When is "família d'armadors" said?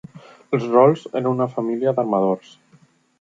1.57-2.57